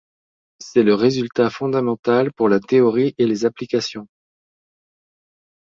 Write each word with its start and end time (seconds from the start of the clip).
C'est 0.57 0.81
le 0.81 0.95
résultat 0.95 1.51
fondamental 1.51 2.33
pour 2.33 2.49
la 2.49 2.59
théorie 2.59 3.13
et 3.19 3.27
les 3.27 3.45
applications. 3.45 4.07